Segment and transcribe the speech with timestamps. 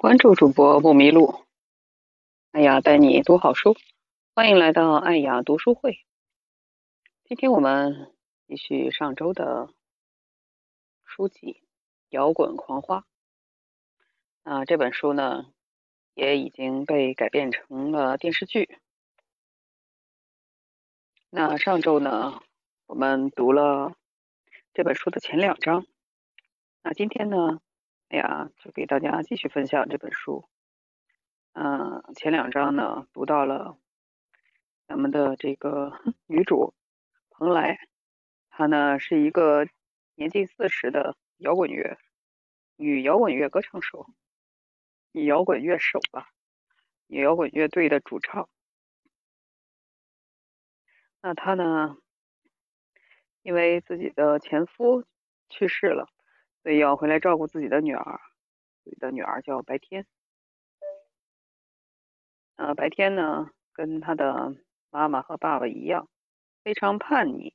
[0.00, 1.44] 关注主播不迷路，
[2.52, 3.76] 艾雅带你读好书，
[4.34, 6.06] 欢迎来到艾雅读书会。
[7.24, 8.10] 今天我们
[8.48, 9.68] 继续上周的
[11.04, 11.52] 书籍
[12.08, 13.00] 《摇滚狂花》。
[14.50, 15.52] 啊，这本书呢
[16.14, 18.78] 也已经被改编成了电视剧。
[21.28, 22.40] 那上周呢，
[22.86, 23.92] 我们读了
[24.72, 25.84] 这本书的前两章。
[26.82, 27.60] 那今天呢？
[28.10, 30.44] 哎呀，就给大家继续分享这本书。
[31.52, 33.78] 嗯，前两章呢，读到了
[34.88, 35.92] 咱们的这个
[36.26, 36.74] 女主
[37.30, 37.78] 蓬莱，
[38.50, 39.64] 她呢是一个
[40.16, 41.98] 年近四十的摇滚乐
[42.74, 44.08] 女摇滚乐歌唱手，
[45.12, 46.30] 女摇滚乐手吧，
[47.06, 48.48] 女摇滚乐队的主唱。
[51.22, 51.96] 那她呢，
[53.42, 55.04] 因为自己的前夫
[55.48, 56.08] 去世了。
[56.62, 58.20] 所以要回来照顾自己的女儿，
[58.84, 60.06] 自己的女儿叫白天。
[62.56, 64.54] 呃，白天呢，跟他的
[64.90, 66.08] 妈妈和爸爸一样，
[66.62, 67.54] 非常叛逆，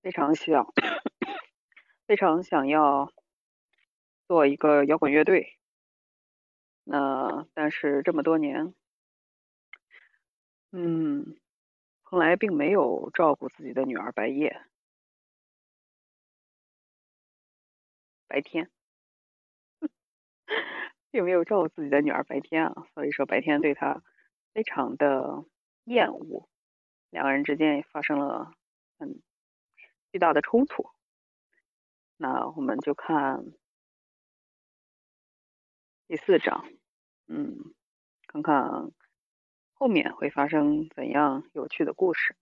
[0.00, 0.72] 非常想，
[2.06, 3.12] 非常想要
[4.26, 5.58] 做一个摇滚乐队。
[6.84, 8.74] 那但是这么多年，
[10.72, 11.36] 嗯，
[12.02, 14.71] 蓬莱并没有照顾自己的女儿白夜。
[18.32, 18.70] 白天，
[21.10, 24.02] 并没有照顾自己的女儿白天啊，所以说白天对他
[24.54, 25.44] 非常的
[25.84, 26.48] 厌恶，
[27.10, 28.54] 两个人之间也发生了
[28.98, 29.20] 很
[30.10, 30.88] 巨大的冲突。
[32.16, 33.44] 那我们就看
[36.08, 36.66] 第四章，
[37.26, 37.74] 嗯，
[38.26, 38.92] 看看
[39.74, 42.34] 后面会发生怎样有趣的故事。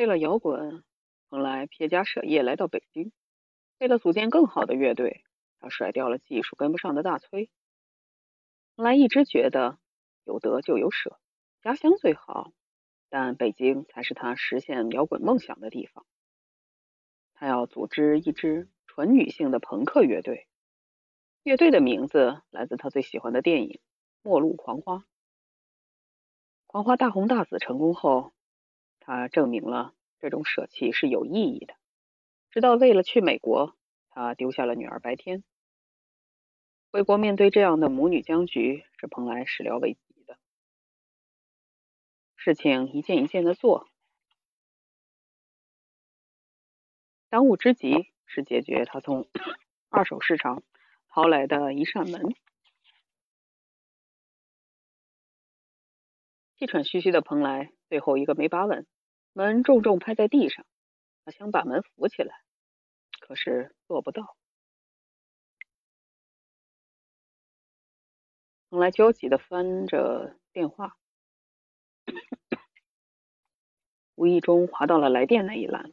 [0.00, 0.82] 为了摇滚，
[1.28, 3.12] 蓬莱撇家舍业来到北京。
[3.78, 5.24] 为了组建更好的乐队，
[5.58, 7.50] 他甩掉了技术跟不上的大崔。
[8.74, 9.78] 蓬莱一直觉得
[10.24, 11.20] 有得就有舍，
[11.60, 12.50] 家乡最好，
[13.10, 16.06] 但北京才是他实现摇滚梦想的地方。
[17.34, 20.48] 他要组织一支纯女性的朋克乐队，
[21.42, 23.68] 乐队的名字来自他最喜欢的电影
[24.22, 24.96] 《末路狂花》。
[26.66, 28.32] 狂花大红大紫成功后。
[29.00, 31.74] 他证明了这种舍弃是有意义的。
[32.50, 33.76] 直到为了去美国，
[34.10, 35.42] 他丢下了女儿白天。
[36.92, 40.38] 回国面对这样的母女僵局，是蓬莱始料未及的。
[42.36, 43.88] 事情一件一件的做，
[47.28, 49.28] 当务之急是解决他从
[49.88, 50.64] 二手市场
[51.08, 52.34] 淘来的一扇门。
[56.56, 58.86] 气喘吁吁的蓬莱最后一个没把稳。
[59.32, 60.64] 门重重拍在地上，
[61.24, 62.42] 他想把门扶起来，
[63.20, 64.36] 可是做不到。
[68.68, 70.96] 蓬莱焦急的翻着电话，
[74.14, 75.92] 无意中滑到了来电那一栏，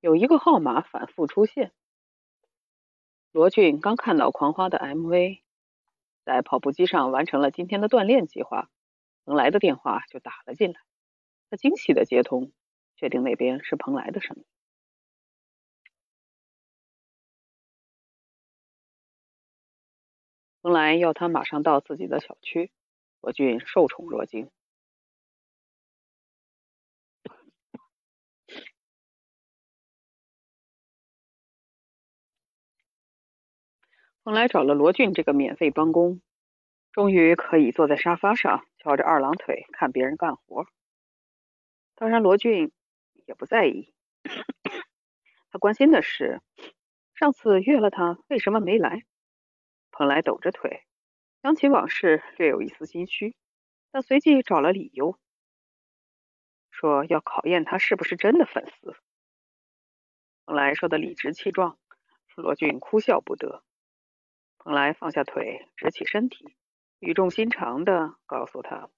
[0.00, 1.72] 有一个号码反复出现。
[3.30, 5.40] 罗俊刚看到《狂花》的 MV，
[6.24, 8.70] 在跑步机上完成了今天的锻炼计划，
[9.24, 10.80] 蓬莱的电话就打了进来，
[11.52, 12.50] 他惊喜的接通。
[12.96, 14.44] 确定那边是蓬莱的声音。
[20.62, 22.70] 蓬莱要他马上到自己的小区。
[23.20, 24.50] 罗俊受宠若惊。
[34.22, 36.22] 蓬莱找了罗俊这个免费帮工，
[36.92, 40.66] 终于可以坐在沙发上翘着二郎腿看别人干活。
[42.02, 42.72] 当然，罗俊。
[43.24, 43.94] 也不在意，
[45.52, 46.42] 他关心的是
[47.14, 49.04] 上次约了他为什么没来。
[49.92, 50.84] 蓬莱抖着腿，
[51.40, 53.36] 想起往事，略有一丝心虚，
[53.92, 55.16] 但随即找了理由，
[56.72, 58.96] 说要考验他是不是真的粉丝。
[60.44, 61.78] 蓬莱说的理直气壮，
[62.34, 63.62] 罗俊哭笑不得。
[64.58, 66.56] 蓬莱放下腿，直起身体，
[66.98, 68.90] 语重心长的告诉他。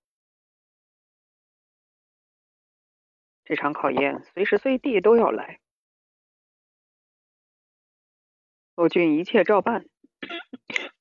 [3.45, 5.61] 这场考验随时随地都要来。
[8.75, 9.87] 罗俊一切照办，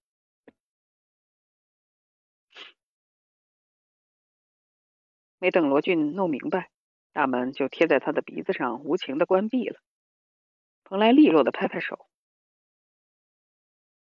[5.39, 6.69] 没等罗俊弄明白，
[7.13, 9.79] 大门就贴在他的鼻子上，无情的关闭了。
[10.83, 12.07] 蓬莱利落的拍拍手，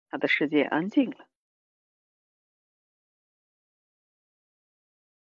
[0.10, 1.28] 他的世界安静了。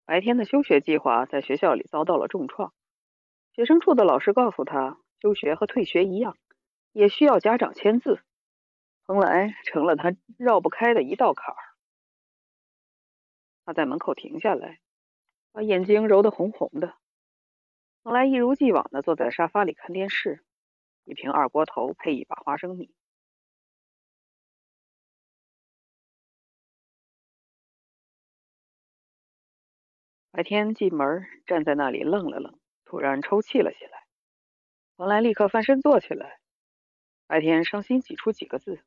[0.06, 2.72] 白天的休学计划在学校里遭到了重创。
[3.52, 6.38] 学生处的老师告诉他，休学和退学一样，
[6.92, 8.22] 也需要家长签字。
[9.04, 11.60] 蓬莱成了他绕不开的一道坎儿。
[13.64, 14.80] 他在门口停下来，
[15.52, 16.94] 把眼睛揉得红红的。
[18.02, 20.44] 蓬莱一如既往的坐在沙发里看电视，
[21.04, 22.94] 一瓶二锅头配一把花生米。
[30.30, 32.58] 白天进门，站在那里愣了愣，
[32.90, 34.04] 突然抽泣了起来。
[34.96, 36.40] 蓬莱立刻翻身坐起来。
[37.28, 38.84] 白天伤心挤出几个字。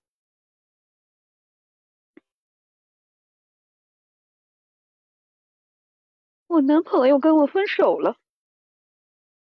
[6.47, 8.19] 我男朋友跟我分手了。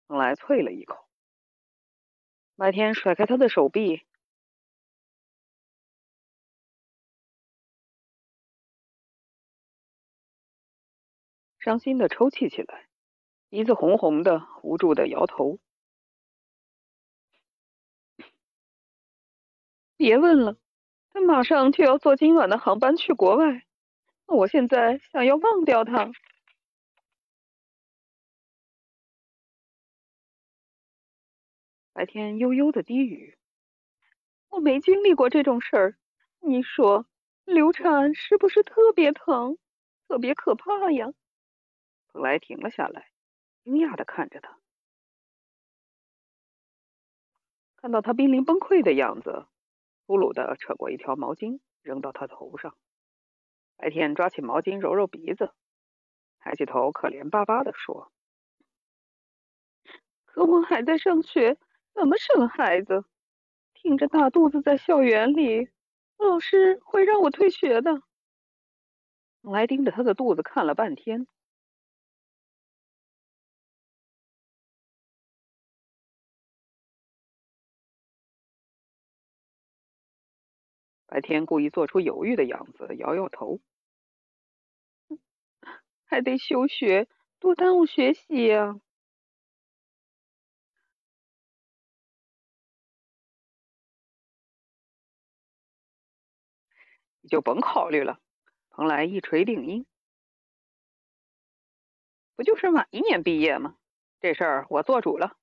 [0.05, 1.09] 蓬莱啐了一口。
[2.55, 4.05] 白天甩开他的手臂，
[11.57, 12.87] 伤心的抽泣起来，
[13.53, 15.59] 鼻子红红的，无助的摇头。
[19.95, 20.57] 别问了，
[21.11, 23.63] 他马上就要坐今晚的航班去国外，
[24.25, 26.11] 那我现在想要忘掉他。
[31.93, 33.37] 白天悠悠的低语
[34.49, 35.97] ：“我没经历过这种事儿，
[36.39, 37.05] 你说
[37.45, 39.59] 流产是不是特别疼，
[40.07, 41.13] 特别可怕呀？”
[42.11, 43.12] 蓬莱停了下来，
[43.63, 44.59] 惊讶的看着他，
[47.77, 49.47] 看到他濒临崩溃的样子，
[50.05, 52.75] 粗鲁的扯过一条毛巾扔到他头上。
[53.77, 55.53] 白天抓起毛巾揉揉鼻子，
[56.39, 58.11] 抬起头可怜巴巴的说
[60.25, 61.57] ：“可我还在上学。”
[61.93, 63.05] 怎么生孩子？
[63.75, 65.69] 挺着大肚子在校园里，
[66.17, 68.01] 老师会让我退学的。
[69.41, 71.27] 来盯着他的肚子看了半天。
[81.13, 83.61] 白天故意做出犹豫的样子，摇摇头，
[86.05, 87.07] 还得休学，
[87.37, 88.81] 多耽误学习呀。
[97.21, 98.19] 你就甭考虑了。
[98.71, 99.85] 蓬莱一锤定音，
[102.35, 103.77] 不就是晚一年毕业吗？
[104.19, 105.37] 这事儿我做主了。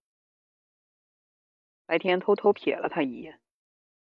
[1.86, 3.40] 白天偷偷瞥了他一眼，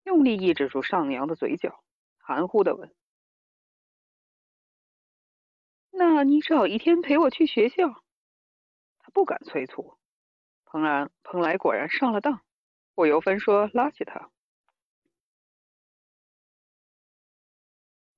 [0.04, 1.84] 用力抑制住上扬的嘴角，
[2.18, 2.94] 含糊的问
[5.92, 8.04] ：“那你找一天陪我去学校？”
[9.00, 9.98] 他不敢催促。
[10.66, 12.42] 蓬然，蓬莱果然上了当，
[12.94, 14.30] 不由分说拉起他。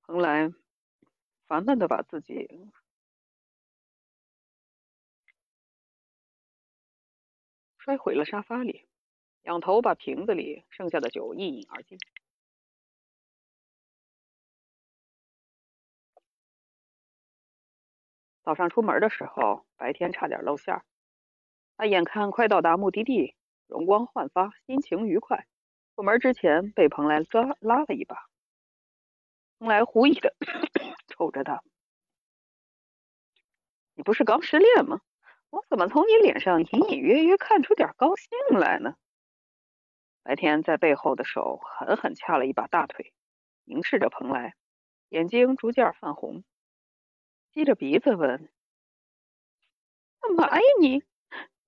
[0.02, 0.52] 蓬莱
[1.46, 2.70] 烦闷的把自己
[7.78, 8.86] 摔回了沙发里，
[9.42, 11.98] 仰头把瓶子里剩下的酒一饮而尽。
[18.44, 20.84] 早上出门的时候，白天差点露馅儿。
[21.76, 23.34] 他眼看快到达目的地，
[23.66, 25.46] 容光焕发，心情愉快。
[25.94, 28.28] 出门之前被蓬莱拉拉了一把。
[29.58, 30.34] 蓬莱狐疑的
[31.06, 31.62] 瞅着他
[33.94, 35.00] ：“你不是刚失恋吗？
[35.50, 38.96] 我怎么从你脸上隐隐约约看出点高兴来呢？”
[40.22, 43.12] 白天在背后的手狠狠掐了一把大腿，
[43.64, 44.54] 凝视着蓬莱，
[45.08, 46.44] 眼睛逐渐泛红，
[47.52, 48.48] 吸着鼻子问
[50.22, 51.02] ：“干嘛呀你？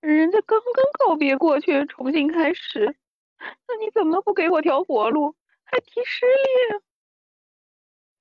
[0.01, 2.97] 人家刚刚告别过去，重新开始，
[3.39, 5.35] 那你怎么不给我条活路，
[5.65, 6.83] 还提失恋？”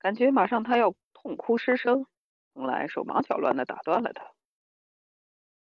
[0.00, 2.06] 感觉马上他要痛哭失声，
[2.54, 4.32] 蓬莱手忙脚乱的打断了他，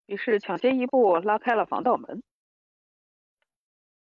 [0.05, 2.21] 于是抢先一步拉开了防盗门。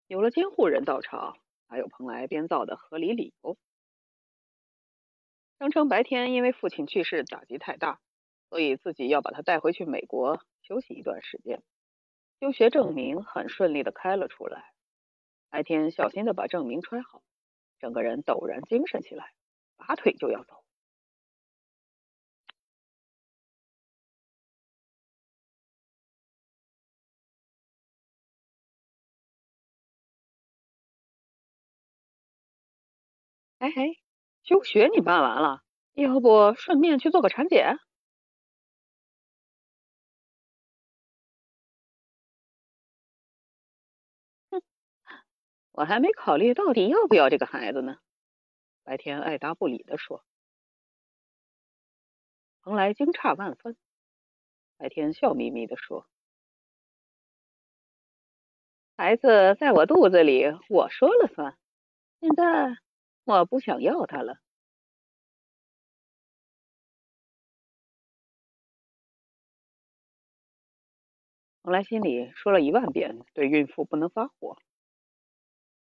[0.08, 3.58] 有了监护人到场，还有蓬莱编造的合理理由，
[5.60, 8.00] 声称白天因为父亲去世打击太大，
[8.50, 11.64] 所以自己要把他带回去美国休息一段时间。
[12.40, 14.74] 休学证明很顺利的开了出来，
[15.50, 17.24] 白天小心的把证明揣好，
[17.80, 19.32] 整个人陡然精神起来。
[19.76, 20.63] 拔腿就要走，
[33.64, 33.96] 哎哎，
[34.44, 37.78] 休学你办完了，要不顺便去做个产检？
[44.52, 44.62] 哼，
[45.72, 48.00] 我还没考虑到底要不要这个孩子呢。
[48.84, 50.26] 白天爱答不理的说
[52.64, 53.78] ：“蓬莱惊诧万分，
[54.76, 56.06] 白天笑眯眯的说
[58.98, 61.58] ：“孩子在我肚子里，我说了算。
[62.20, 62.78] 现在
[63.26, 64.38] 我不想要他了。”
[71.64, 74.58] 蓬莱心里说了一万遍，对孕妇不能发火，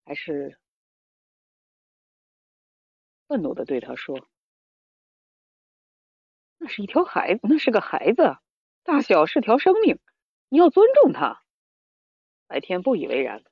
[0.06, 0.58] 还是
[3.28, 4.30] 愤怒的对他说
[6.58, 8.38] ：“那是一条孩子，那是个孩子，
[8.84, 10.00] 大小是条生命，
[10.48, 11.44] 你要尊重他。”
[12.48, 13.44] 白天不以为然，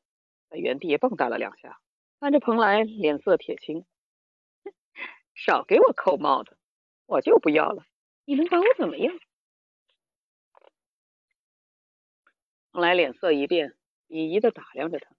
[0.49, 1.81] 在原地蹦跶了两下，
[2.19, 3.85] 看着蓬莱，脸色铁青
[5.35, 6.57] ：“少给我扣帽子，
[7.05, 7.85] 我就不要了，
[8.25, 9.19] 你能把我怎么样？”
[12.71, 13.75] 蓬莱脸色一变，
[14.07, 15.15] 鄙夷的打量着他。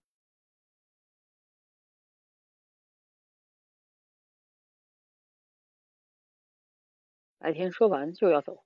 [7.38, 8.64] 白天说完就要走，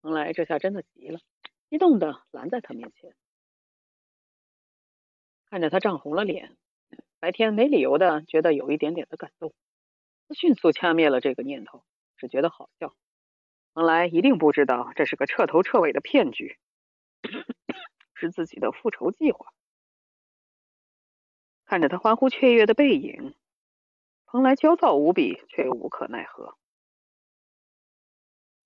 [0.00, 1.20] 蓬莱这下真的急了，
[1.68, 3.14] 激动的拦在他面前，
[5.50, 6.56] 看着他涨红了脸，
[7.22, 9.54] 白天没理由的觉得有一点点的感动，
[10.26, 11.84] 他迅速掐灭了这个念头，
[12.16, 12.96] 只觉得好笑。
[13.74, 16.58] 蓬莱一定不知道这是个彻头彻尾的骗局。
[18.14, 19.52] 是自己的复仇计划。
[21.64, 23.36] 看着他欢呼雀跃的背影，
[24.26, 26.58] 蓬莱焦躁无比，却又无可奈何。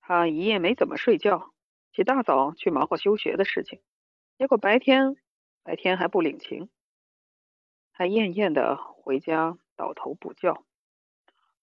[0.01, 1.53] 他一夜没怎么睡觉，
[1.93, 3.83] 起大早去忙活休学的事情，
[4.39, 5.15] 结果白天
[5.63, 6.71] 白天还不领情，
[7.99, 10.63] 他厌厌的回家倒头补觉，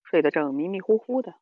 [0.03, 1.35] 睡得正迷迷糊糊的。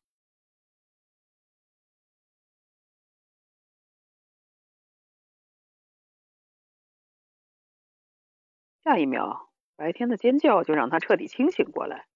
[8.84, 12.11] 下一秒，白天的尖叫就让他彻底清醒过来。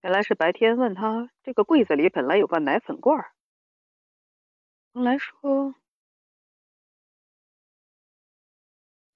[0.00, 3.32] 原来是白天问他，这个柜子里本来有个奶粉罐儿，
[4.92, 5.74] 蓬莱说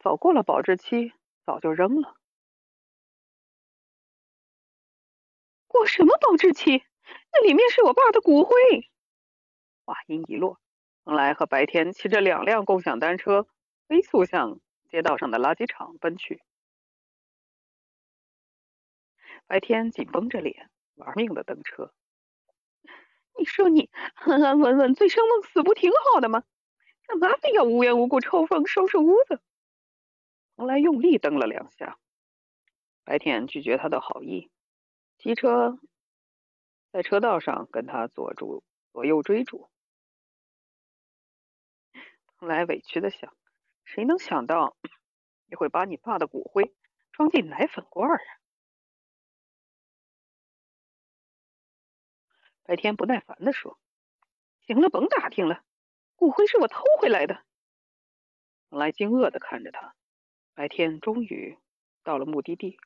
[0.00, 1.12] 早过了保质期，
[1.46, 2.16] 早就扔了。
[5.68, 6.84] 过什么保质期？
[7.32, 8.52] 那里面是我爸的骨灰。
[9.84, 10.60] 话音一落，
[11.04, 13.46] 蓬莱和白天骑着两辆共享单车，
[13.86, 14.58] 飞速向
[14.88, 16.42] 街道上的垃圾场奔去。
[19.46, 21.92] 白天紧绷着脸，玩命的蹬车。
[23.38, 26.44] 你说你安安稳稳、醉生梦死不挺好的吗？
[27.06, 29.40] 干嘛非要无缘无故抽风收拾屋子？
[30.54, 31.98] 蓬莱用力蹬了两下，
[33.04, 34.50] 白天拒绝他的好意。
[35.18, 35.78] 骑车
[36.90, 39.70] 在车道上跟他左住左右追逐，
[42.36, 43.34] 蓬莱委屈的想：
[43.84, 44.76] 谁能想到
[45.46, 46.74] 你会把你爸的骨灰
[47.12, 48.18] 装进奶粉罐啊？
[52.64, 53.78] 白天不耐烦的说
[54.66, 55.62] ：“行了，甭打听了，
[56.16, 57.42] 骨灰是我偷回来的。”
[58.70, 59.94] 蓬莱惊愕的看着他。
[60.54, 61.58] 白天终于
[62.02, 62.78] 到了目的地。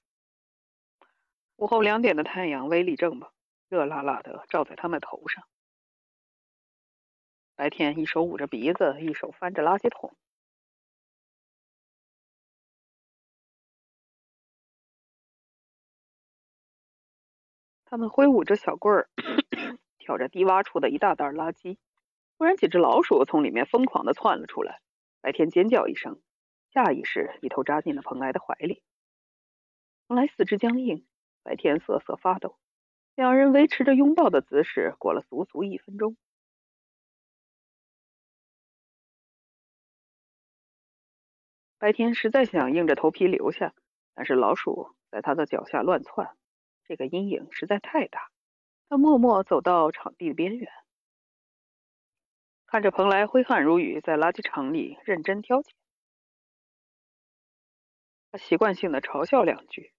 [1.56, 3.30] 午后两点的太阳威力正猛，
[3.68, 5.48] 热辣辣的照在他们头上。
[7.56, 10.16] 白天一手捂着鼻子，一手翻着垃圾桶。
[17.84, 19.08] 他们挥舞着小棍儿，
[20.06, 21.78] 挑着低洼处的一大袋垃圾。
[22.38, 24.80] 突然，几只老鼠从里面疯狂的窜了出来。
[25.20, 26.22] 白天尖叫一声，
[26.72, 28.84] 下意识一头扎进了蓬莱的怀里。
[30.06, 31.04] 蓬莱四肢僵硬。
[31.42, 32.56] 白天瑟瑟发抖，
[33.14, 36.16] 两人维持着拥抱的姿势，过了足足一分钟。
[41.78, 43.74] 白天实在想硬着头皮留下，
[44.14, 46.36] 但是老鼠在他的脚下乱窜，
[46.84, 48.30] 这个阴影实在太大。
[48.88, 50.70] 他默默走到场地的边缘，
[52.66, 55.74] 看着蓬莱挥汗如雨，在垃圾场里认真挑拣，
[58.30, 59.92] 他习惯性的嘲笑两句。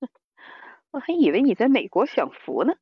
[0.00, 0.08] 哼
[0.92, 2.74] 我还以为你在美国享福呢，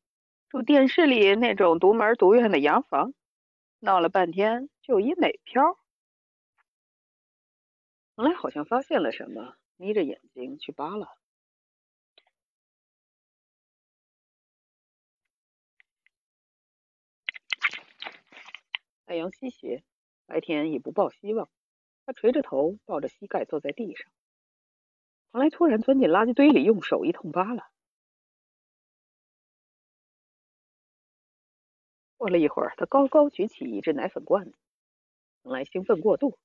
[0.49, 3.15] 住电视里那种独门独院的洋房，
[3.79, 5.79] 闹了半天就一美漂。
[8.17, 11.07] 蓬莱好像发现了什么，眯着眼睛去扒拉。
[19.09, 19.83] 太阳西斜，
[20.27, 21.49] 白天已不抱希望。
[22.05, 24.13] 他垂着头，抱着膝盖坐在地上。
[25.31, 27.71] 蓬莱突然钻进垃圾堆里，用手一通扒拉。
[32.19, 34.59] 过了一会儿，他高高举起一只奶粉罐子，
[35.43, 36.39] 蓬莱兴奋过度。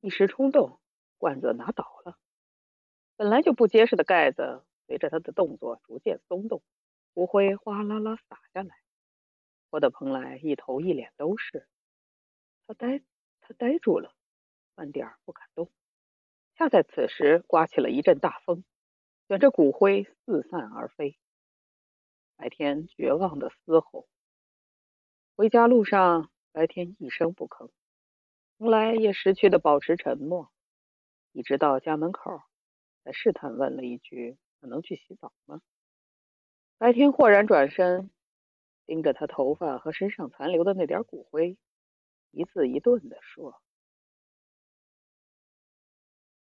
[0.00, 0.80] 一时冲动，
[1.18, 2.18] 罐子拿倒了。
[3.16, 6.62] 本来就不结实的盖子，随着他的动作逐渐松动，
[7.14, 8.74] 骨灰哗啦啦洒下来，
[9.68, 11.68] 泼得蓬莱一头一脸都是。
[12.66, 13.02] 他呆，
[13.40, 14.14] 他呆住了，
[14.74, 15.70] 半点不敢动。
[16.54, 18.64] 恰在此时，刮起了一阵大风，
[19.28, 21.18] 卷着骨灰四散而飞。
[22.36, 24.08] 白天绝望的嘶吼。
[25.36, 27.70] 回家路上，白天一声不吭，
[28.56, 30.50] 蓬莱也识趣的保持沉默，
[31.32, 32.40] 一直到家门口。
[33.04, 35.60] 才试探问了一句：“我能去洗澡吗？”
[36.82, 38.10] 白天豁然转身，
[38.86, 41.56] 盯着他头发和身上残留的那点骨灰，
[42.32, 43.62] 一字一顿的说：“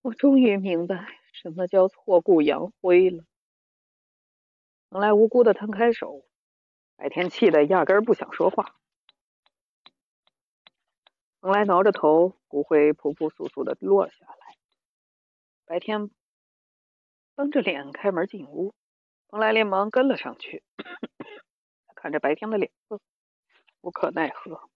[0.00, 3.24] 我终于明白什么叫挫骨扬灰了。”
[4.90, 6.24] 蓬莱无辜的摊开手，
[6.94, 8.76] 白天气得压根不想说话。
[11.40, 14.56] 蓬莱挠着头，骨灰扑扑簌簌的落下来。
[15.64, 16.12] 白天。
[17.34, 18.72] 绷着脸开门进屋，
[19.32, 20.62] 蓬莱连忙跟了上去。
[21.96, 23.00] 看着白天的脸色，
[23.80, 24.68] 无可奈何。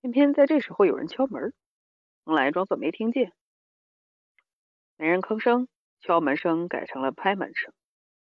[0.00, 1.54] 偏偏在这时候有人敲门，
[2.24, 3.32] 蓬莱装作没听见。
[4.96, 5.68] 没人吭声，
[6.00, 7.72] 敲门声改成了拍门声，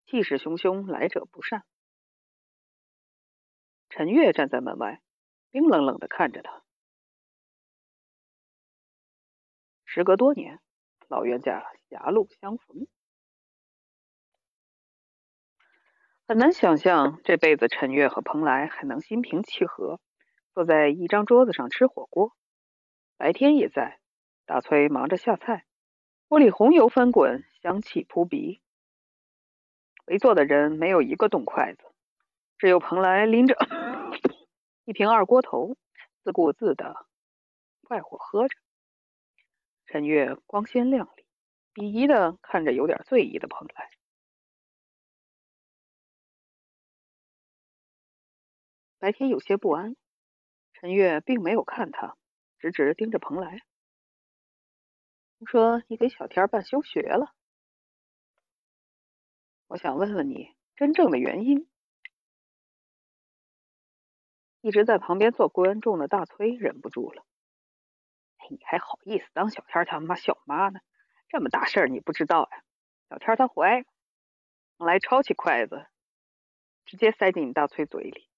[0.05, 1.63] 气势汹汹，来者不善。
[3.87, 5.01] 陈月站在门外。
[5.49, 6.61] 冰冷冷的看着他。
[9.91, 10.59] 时隔多年，
[11.07, 12.85] 老冤家狭路相逢，
[16.27, 19.99] 很难想象这辈子陈月和蓬莱还能心平气和
[20.53, 22.33] 坐在一张桌子上吃火锅。
[23.17, 23.99] 白天也在，
[24.45, 25.65] 大崔忙着下菜，
[26.27, 28.61] 锅里红油翻滚，香气扑鼻。
[30.05, 31.83] 围坐的人没有一个动筷子，
[32.59, 33.57] 只有蓬莱拎着。
[34.85, 35.75] 一瓶二锅头，
[36.23, 37.07] 自顾自的
[37.81, 38.55] 快活喝着。
[39.91, 41.25] 陈月光鲜亮丽，
[41.73, 43.89] 鄙夷的看着有点醉意的蓬莱。
[48.99, 49.95] 白天有些不安，
[50.73, 52.15] 陈月并没有看他，
[52.59, 53.63] 直直盯着蓬莱。
[55.39, 57.33] 听说你给小天办休学了，
[59.65, 61.67] 我想问问你真正的原因。
[64.61, 67.25] 一直在旁边做观众的大崔忍不住了
[68.49, 70.79] ：“你还好意思当小天他妈小妈呢？
[71.27, 72.63] 这么大事儿你不知道呀？
[73.09, 73.85] 小天他怀……
[74.77, 75.87] 来，抄起筷子，
[76.85, 78.29] 直接塞进你大崔嘴里。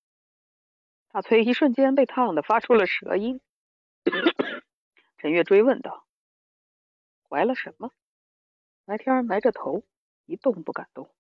[1.10, 3.42] 大崔一瞬间被烫的发出了舌音。
[5.18, 6.06] 陈月追问道
[7.30, 7.92] ：‘怀了什么？’
[8.86, 9.84] 白天埋着头，
[10.26, 11.14] 一动不敢动。”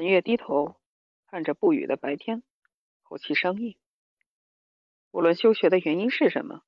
[0.00, 0.76] 陈月低头
[1.26, 2.42] 看着不语的白天，
[3.02, 3.78] 口气生硬。
[5.10, 6.62] 无论休学的原因是什么，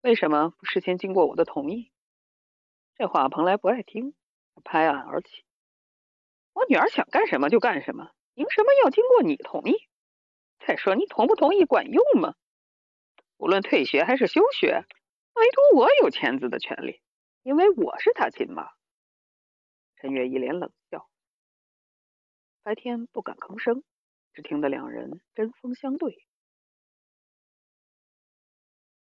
[0.00, 1.92] 为什么不事先经过我的同意？
[2.94, 4.14] 这话蓬莱不爱听，
[4.64, 5.44] 拍案而起
[6.54, 9.74] ：“我女儿想干什么就干什么，凭什么要经过你同意？
[10.66, 12.36] 再说你同不同意管用吗？
[13.36, 14.86] 无论退学还是休学，
[15.34, 17.02] 唯独我有签字的权利，
[17.42, 18.70] 因为我是他亲妈。”
[20.00, 21.07] 陈月一脸冷笑。
[22.62, 23.82] 白天不敢吭声，
[24.34, 26.26] 只听得两人针锋相对。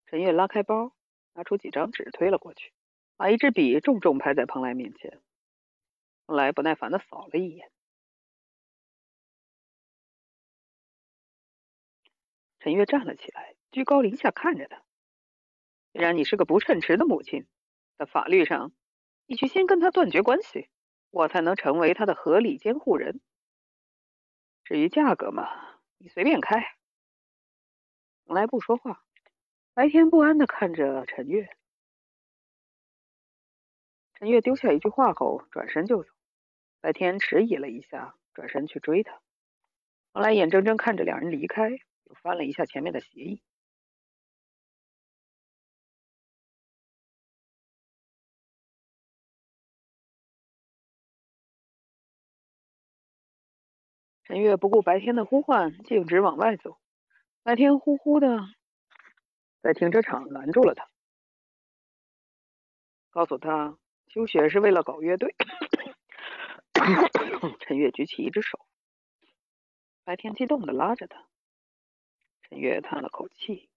[0.07, 0.95] 陈月拉开包，
[1.33, 2.73] 拿出几张纸推了过去，
[3.17, 5.23] 把一支笔重重拍在蓬莱面前。
[6.27, 7.71] 蓬莱不耐烦的扫了一眼。
[12.59, 14.83] 陈月站了起来，居高临下看着他。
[15.93, 17.47] 既然你是个不称职的母亲，
[17.97, 18.73] 在法律上，
[19.25, 20.69] 你去先跟他断绝关系，
[21.11, 23.21] 我才能成为他的合理监护人。
[24.67, 25.49] 至于价格嘛，
[25.97, 26.75] 你随便开。
[28.25, 29.05] 从来不说话，
[29.75, 31.57] 白天不安的看着陈月。
[34.15, 36.11] 陈月丢下一句话后，转身就走。
[36.81, 39.21] 白天迟疑了一下，转身去追他。
[40.13, 43.41] 后来眼睁睁看着两人离开，又翻了一下前面的协议。
[54.27, 56.79] 陈月不顾白天的呼唤，径直往外走。
[57.45, 58.41] 白天呼呼的
[59.63, 60.89] 在停车场拦住了他，
[63.11, 65.37] 告诉他休学是为了搞乐队。
[67.61, 68.67] 陈月举起一只手，
[70.03, 71.29] 白天激动的拉着他。
[72.43, 73.71] 陈月叹了口气。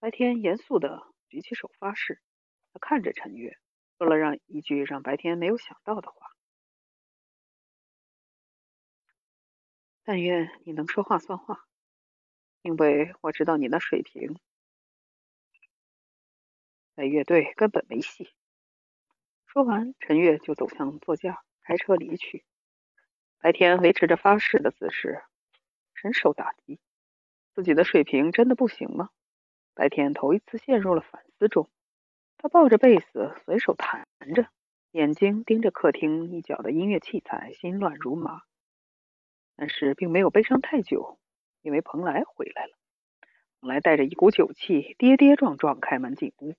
[0.00, 2.22] 白天严肃的举起手发誓，
[2.72, 3.58] 他看着陈月，
[3.98, 6.32] 说了让一句让白天没有想到的话
[10.02, 11.66] ：“但愿你能说话算话，
[12.62, 14.40] 因为我知道你的水平
[16.94, 18.32] 在乐队根本没戏。”
[19.44, 22.46] 说完，陈月就走向座驾，开车离去。
[23.38, 25.22] 白天维持着发誓的姿势，
[25.92, 26.80] 深受打击。
[27.52, 29.10] 自己的水平真的不行吗？
[29.74, 31.68] 白天头一次陷入了反思中，
[32.36, 34.48] 他抱着贝斯随手弹着，
[34.90, 38.42] 眼睛盯着客厅一角的音乐器材，心乱如麻。
[39.56, 41.18] 但是并没有悲伤太久，
[41.62, 42.72] 因为蓬莱回来了。
[43.60, 46.54] 蓬莱带着一股酒气，跌跌撞撞开门进屋。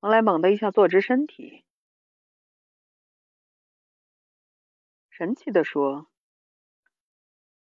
[0.00, 1.64] 蓬莱猛地一下坐直身体。
[5.20, 6.06] 神气地说：“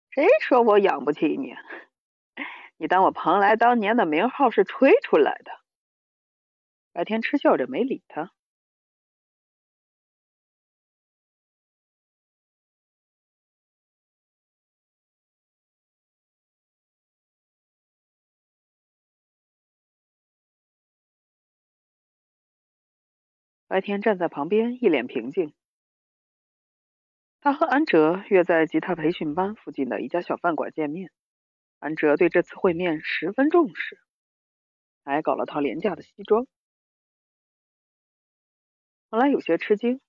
[0.08, 1.52] 谁说我养不起你？
[2.78, 5.52] 你当我蓬莱当年的名号是吹出来的？”
[6.94, 8.32] 白天嗤笑着没理他。
[23.68, 25.52] 白天站在旁边，一脸平静。
[27.44, 31.12] 他和安哲约在吉他培训班附近的一家小饭馆见面。
[31.78, 34.00] 安哲对这次会面十分重视，
[35.04, 36.46] 还搞了套廉价的西装。
[39.10, 40.00] 本来有些吃惊，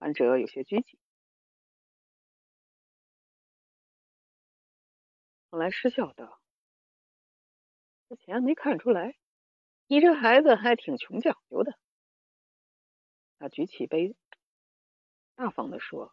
[0.00, 0.98] 安哲有些拘谨。
[5.52, 6.40] 后来失笑道
[8.10, 9.14] ：“之前没看出来，
[9.86, 11.78] 你这孩子还挺穷讲究的。”
[13.38, 14.16] 他举起杯。
[15.38, 16.12] 大方的说：“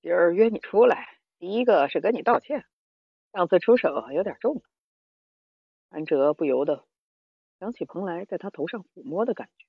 [0.00, 2.64] 今儿约你出来，第一个是跟你道歉，
[3.34, 4.62] 上次出手有点重了。”
[5.90, 6.88] 安哲不由得
[7.58, 9.66] 想起蓬莱在他头上抚摸的感觉。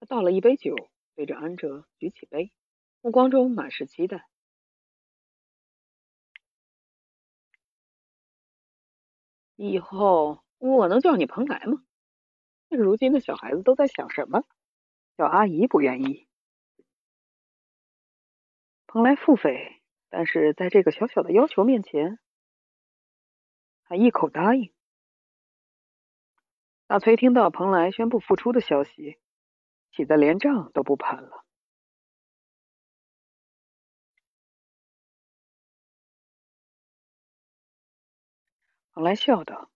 [0.00, 0.74] 他倒了一杯酒，
[1.14, 2.50] 对着安哲举起杯，
[3.02, 4.31] 目光中满是期待。
[9.56, 11.82] 以后我能叫你蓬莱吗？
[12.68, 14.44] 如今的小孩子都在想什么？
[15.16, 16.26] 叫阿姨不愿意。
[18.86, 22.18] 蓬莱腹诽，但是在这个小小的要求面前，
[23.84, 24.72] 他一口答应。
[26.86, 29.18] 大崔听到蓬莱宣布复出的消息，
[29.90, 31.44] 气得连账都不盘了。
[38.92, 39.70] 蓬莱笑道：“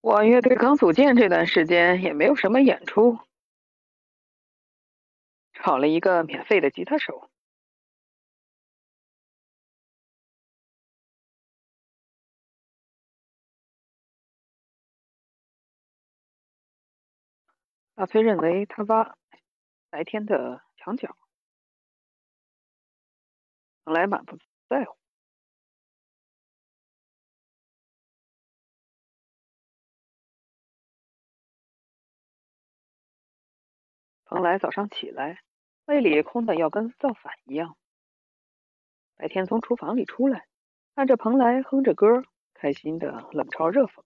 [0.00, 3.18] 我乐队刚组建这段时间也没有什么演出，
[5.52, 7.30] 找了一个免费的吉他手。”
[17.94, 19.18] 大崔认为他挖
[19.90, 21.16] 白天的墙角，
[23.84, 24.97] 蓬莱满不在乎。
[34.28, 35.40] 蓬莱早上起来，
[35.86, 37.78] 胃里空的要跟造反一样。
[39.16, 40.46] 白天从厨房里出来，
[40.94, 44.02] 看着蓬莱哼着歌，开心的冷嘲热讽。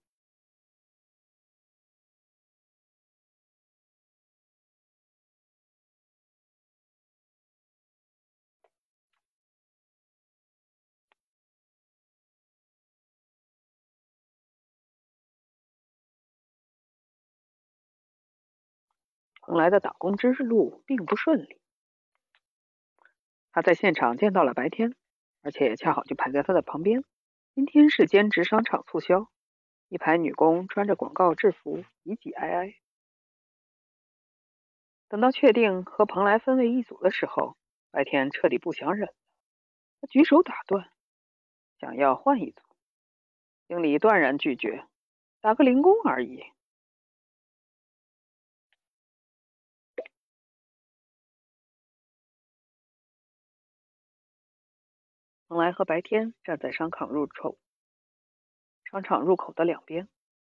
[19.45, 21.59] 蓬莱的打工之路并不顺利。
[23.51, 24.95] 他在现场见到了白天，
[25.41, 27.03] 而且恰好就排在他的旁边。
[27.53, 29.29] 今天是兼职商场促销，
[29.89, 32.73] 一排女工穿着广告制服，挤挤挨挨。
[35.09, 37.57] 等到确定和蓬莱分为一组的时候，
[37.91, 39.13] 白天彻底不想忍了，
[39.99, 40.89] 他举手打断，
[41.79, 42.61] 想要换一组。
[43.67, 44.87] 经理断然拒绝，
[45.41, 46.52] 打个零工而已。
[55.53, 57.59] 蓬莱和白天站在商场入口，
[58.85, 60.09] 商场入口的两边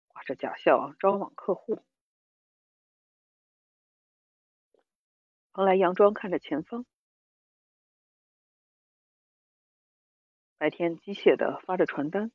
[0.09, 1.81] 挂着假笑招揽客户。
[5.53, 6.85] 蓬莱佯装看着前方，
[10.59, 12.31] 白天机械的发着传单，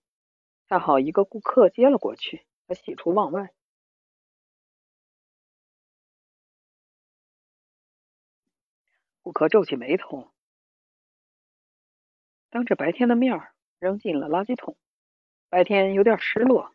[0.69, 3.55] 恰好一个顾客接了过去，他喜出望外。
[9.23, 10.33] 顾客皱起眉头，
[12.57, 14.79] 当着白天的面儿扔进了垃圾桶。
[15.51, 16.73] 白天有点失落。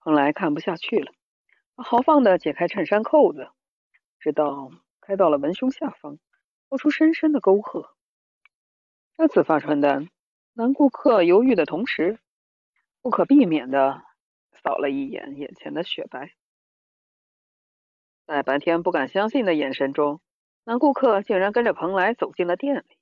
[0.00, 1.12] 蓬莱看不下去了，
[1.76, 3.52] 他豪放的解开衬衫扣子，
[4.18, 6.18] 直到开到了文胸下方，
[6.68, 7.94] 露出深深的沟壑。
[9.16, 10.08] 这次发传单，
[10.54, 12.18] 男顾客犹豫的同时，
[13.02, 14.02] 不可避免的
[14.62, 16.34] 扫了一眼眼前的雪白，
[18.26, 20.20] 在白天不敢相信的眼神中，
[20.64, 23.01] 男顾客竟然跟着蓬莱走进了店里。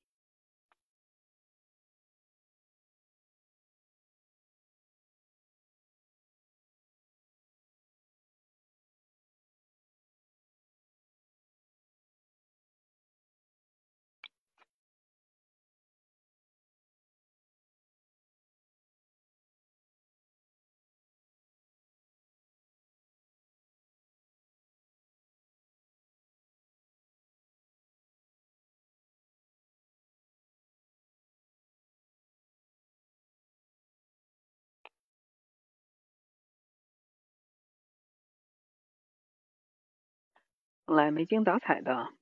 [40.90, 42.12] 蓬莱没精打采的，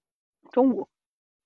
[0.53, 0.91] 中午，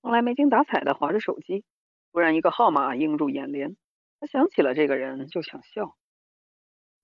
[0.01, 1.63] 蓬莱没精打采的划着手机，
[2.11, 3.77] 突然一个号码映入眼帘，
[4.19, 5.97] 他想起了这个人，就想笑。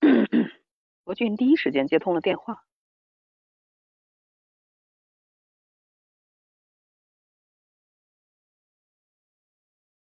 [1.05, 2.65] 罗俊第一时间接通了电话。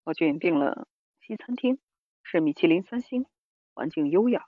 [0.05, 0.87] 罗俊订了
[1.19, 1.77] 西餐厅，
[2.23, 3.25] 是米其林三星，
[3.73, 4.47] 环境优雅，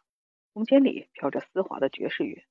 [0.54, 2.46] 空间里飘着丝滑的爵士乐。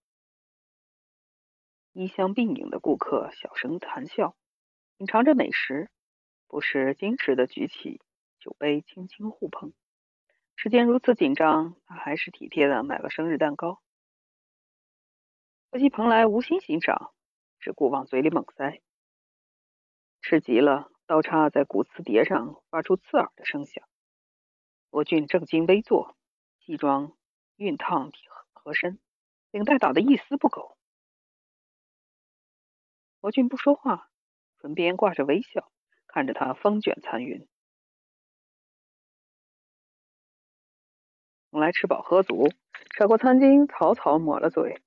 [1.96, 4.36] 衣香鬓影的顾客小声谈笑，
[4.98, 5.88] 品尝着美食，
[6.46, 8.02] 不时矜持的举起
[8.38, 9.72] 酒杯，轻轻互碰。
[10.56, 13.80] 时间如此紧张，他还是体贴的买了生日蛋糕。
[15.70, 17.14] 可惜蓬莱无心欣赏，
[17.60, 18.82] 只顾往嘴里猛塞。
[20.20, 23.82] 吃急了，刀叉在骨瓷碟上发出刺耳的声响。
[24.90, 26.14] 罗俊正襟危坐，
[26.60, 27.16] 西装
[27.56, 28.12] 熨烫
[28.52, 28.98] 合身，
[29.50, 30.75] 领带打得一丝不苟。
[33.20, 34.08] 罗俊不说话，
[34.60, 35.72] 唇边挂着微笑，
[36.06, 37.48] 看着他风卷残云。
[41.50, 42.48] 蓬莱吃饱喝足，
[42.94, 44.80] 甩过餐巾，草草抹了嘴，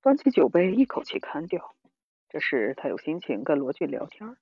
[0.00, 1.76] 端起酒杯，一口气干掉。
[2.28, 4.36] 这时他有心情跟罗俊聊天。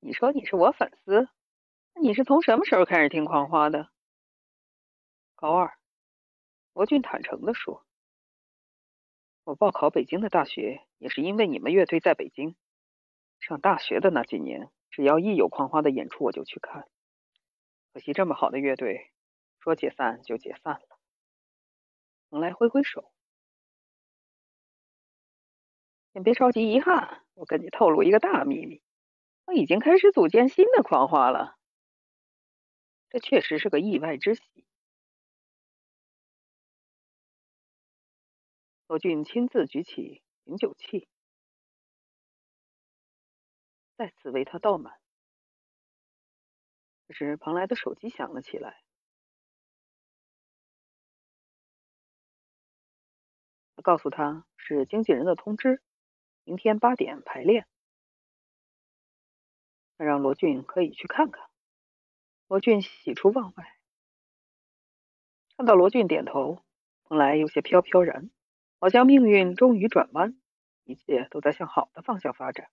[0.00, 1.28] 你说你是我粉丝，
[1.94, 3.90] 那你是从什么时候开始听狂花的？
[5.34, 5.78] 高二，
[6.72, 7.85] 罗俊坦诚的说。
[9.46, 12.56] 我报考北京的大学，也是因为你们乐队在北京。
[13.38, 16.88] 上大学的那几年，只要一有狂花的演出，我就去看。
[17.92, 19.12] 可惜这么好的乐队，
[19.60, 20.98] 说解散就解散了。
[22.28, 23.12] 蓬莱挥挥手，
[26.12, 28.82] 先别着急遗憾，我跟你透露一个大秘密，
[29.44, 31.56] 我已经开始组建新的狂花了。
[33.10, 34.65] 这确实是个意外之喜。
[38.88, 41.08] 罗俊亲自举起饮酒器，
[43.96, 45.00] 再次为他倒满。
[47.08, 48.84] 这时，蓬莱的手机响了起来。
[53.74, 55.82] 他告诉他是经纪人的通知，
[56.44, 57.66] 明天八点排练。
[59.98, 61.50] 他让罗俊可以去看看。
[62.46, 63.80] 罗俊喜出望外，
[65.56, 66.64] 看到罗俊点头，
[67.02, 68.30] 蓬莱有些飘飘然。
[68.86, 70.40] 好像命运终于转弯，
[70.84, 72.70] 一切都在向好的方向发展。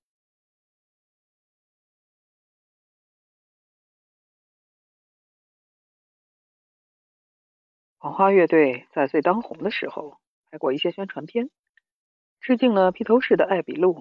[7.98, 10.20] 黄花乐队在最当红的时候
[10.52, 11.50] 拍过一些宣传片，
[12.40, 13.96] 致敬了披头士的《艾比路》，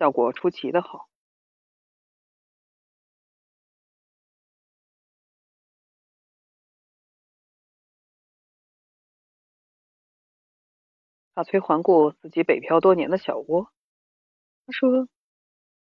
[0.00, 1.08] 效果出奇的好。
[11.36, 13.70] 大崔环顾自己北漂多年的小窝，
[14.64, 15.06] 他说：“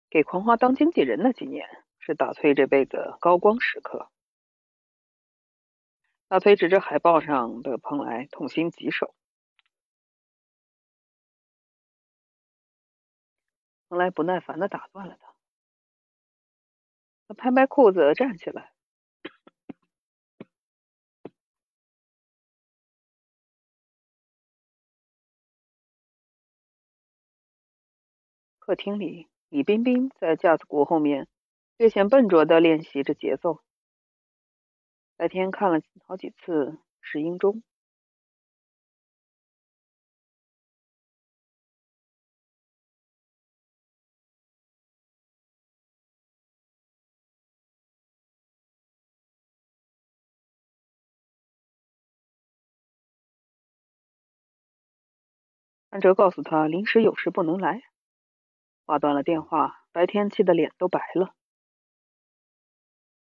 [0.10, 4.10] 给狂花当经纪人那几年，是大崔这辈子高光时刻。
[6.28, 9.14] 大崔指着海报上的蓬莱，痛心疾首。
[13.90, 15.36] 蓬莱不耐烦的打断了他，
[17.28, 18.73] 他拍拍裤子站起来。
[28.66, 31.28] 客厅里，李冰冰在架子鼓后面
[31.76, 33.60] 略显笨拙的练习着节奏。
[35.18, 37.62] 白天看了好几次石英钟。
[55.90, 57.93] 安哲告诉他，临时有事不能来。
[58.86, 61.34] 挂断了电话，白天气的脸都白了。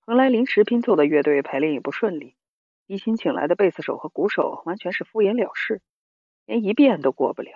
[0.02, 2.36] 蓬莱临时拼凑的乐队排练也不顺利，
[2.88, 5.82] 一心请来的贝斯手和鼓手完全是敷衍了事，
[6.46, 7.52] 连一遍都过不了。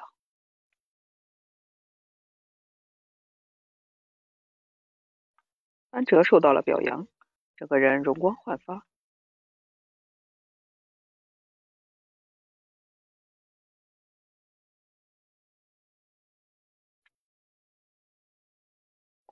[5.89, 7.07] 安哲受到了表扬，
[7.55, 8.85] 整个人容光焕发。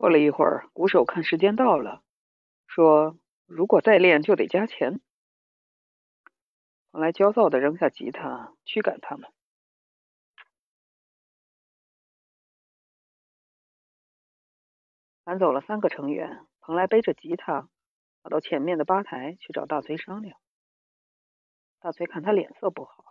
[0.02, 2.02] 过了一会儿，鼓手看时间到了，
[2.66, 5.00] 说：“如果再练就得加钱。”
[6.92, 9.32] 后来焦躁的扔下吉他，驱赶他们。
[15.24, 17.70] 赶走了三个成员，蓬莱背着吉他
[18.24, 20.36] 跑到前面的吧台去找大崔商量。
[21.80, 23.11] 大崔看他脸色不好。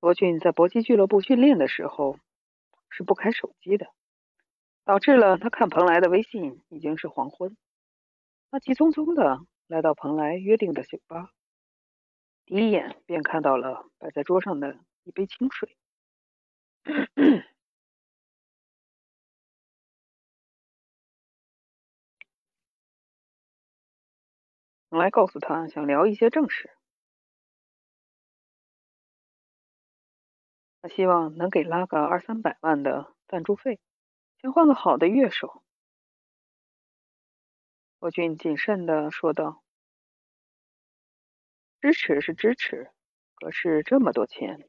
[0.00, 2.18] 罗俊在搏击俱乐部训练的时候
[2.88, 3.88] 是不开手机的，
[4.84, 7.56] 导致了他看蓬莱的微信已经是黄昏。
[8.50, 11.30] 他急匆匆的来到蓬莱约定的酒吧，
[12.46, 15.76] 第一眼便看到了摆在桌上的一杯清水。
[24.90, 26.70] 蓬莱告诉他想聊一些正事。
[30.88, 33.78] 希望能给拉个二三百万的赞助费，
[34.40, 35.62] 先换个好的乐手。
[38.00, 39.62] 罗俊谨慎的说道
[41.82, 42.90] ：“支持是支持，
[43.34, 44.68] 可是这么多钱。”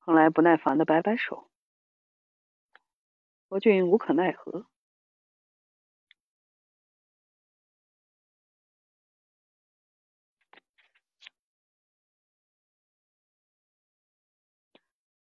[0.00, 1.50] 后来不耐烦的摆摆手。
[3.48, 4.66] 罗俊无可奈何。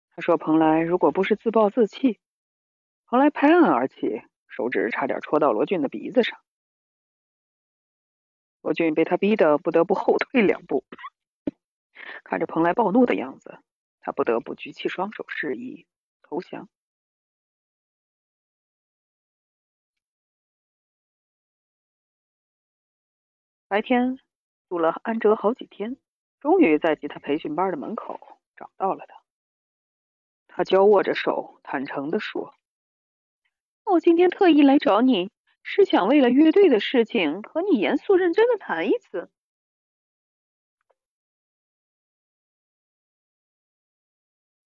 [0.10, 2.20] 他说：“蓬莱如果不是自暴自弃，
[3.06, 6.40] 蓬莱拍案而起，手指差点戳到罗俊的鼻子上。
[8.62, 10.84] 罗俊被他逼得不得不后退两步，
[12.24, 13.60] 看着蓬莱暴怒的样子，
[14.00, 15.86] 他不得不举起双手示意
[16.24, 16.68] 投降。”
[23.68, 24.18] 白天
[24.70, 25.98] 堵了安哲好几天，
[26.40, 28.18] 终于在吉他培训班的门口
[28.56, 29.22] 找到了他。
[30.48, 32.54] 他交握着手，坦诚地说
[33.84, 35.30] ：“我今天特意来找你，
[35.64, 39.30] 是想为了乐队的事情和你严肃认真的谈一次。”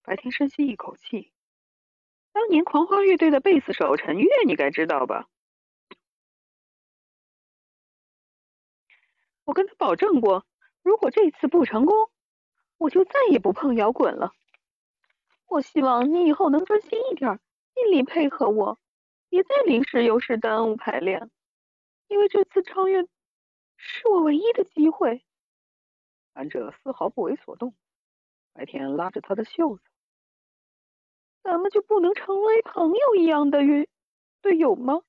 [0.04, 1.32] 白天深吸一口气，
[2.32, 5.28] 当年狂花乐队的贝斯手陈月，你该知道吧？
[9.44, 10.46] 我跟他保证过，
[10.82, 12.10] 如果这次不成功，
[12.78, 14.32] 我就再也不碰摇滚了。
[15.46, 17.40] 我希望你以后能专心一点，
[17.74, 18.78] 尽力配合我，
[19.28, 21.30] 别再临时有事耽误排练。
[22.08, 23.02] 因为这次超越
[23.76, 25.24] 是我唯一的机会。
[26.34, 27.74] 安哲丝毫不为所动，
[28.52, 29.82] 白天拉着他的袖子
[31.42, 33.88] ：“咱们就不能成为朋友一样的乐
[34.40, 35.02] 队友吗？”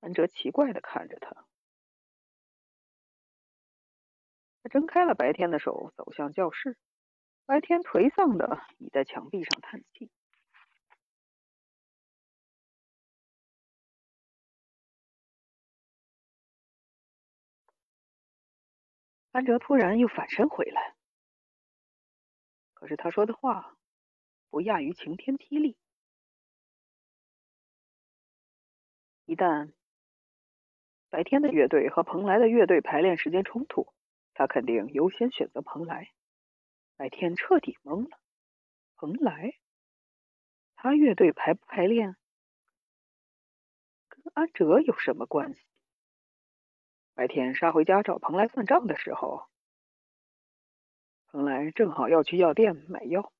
[0.00, 1.46] 安哲奇怪的看着他。
[4.62, 6.76] 他睁开了白天的手，走向教室。
[7.44, 10.10] 白天颓丧的倚在墙壁上叹气。
[19.32, 20.94] 安哲突然又反身回来，
[22.74, 23.76] 可是他说的话
[24.50, 25.76] 不亚于晴天霹雳。
[29.24, 29.72] 一旦
[31.08, 33.94] 白天的乐队和蓬莱的乐队排练时间冲突，
[34.42, 36.10] 他肯定优先选择蓬莱。
[36.96, 38.18] 白天彻底懵了，
[38.96, 39.54] 蓬莱，
[40.74, 42.16] 他乐队排不排练，
[44.08, 45.60] 跟安哲有什么关系？
[47.14, 49.48] 白天杀回家找蓬莱算账的时候，
[51.28, 53.32] 蓬莱正好要去药店买药。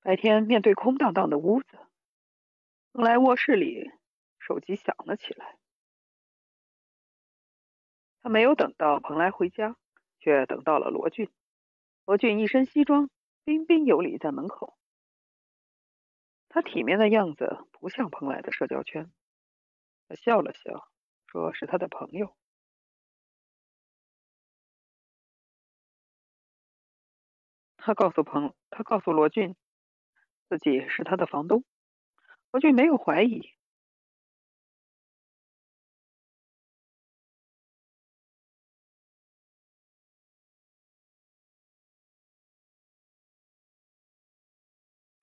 [0.00, 1.78] 白天面对空荡荡的屋子，
[2.94, 3.90] 蓬莱卧室里
[4.38, 5.58] 手机响了起来。
[8.28, 9.76] 没有等到蓬莱回家，
[10.18, 11.30] 却等到了罗俊。
[12.04, 13.10] 罗俊一身西装，
[13.44, 14.76] 彬彬有礼在门口。
[16.48, 19.10] 他体面的样子不像蓬莱的社交圈。
[20.08, 20.88] 他笑了笑，
[21.26, 22.34] 说是他的朋友。
[27.76, 29.54] 他告诉彭，他告诉罗俊，
[30.48, 31.64] 自己是他的房东。
[32.50, 33.57] 罗俊没有怀疑。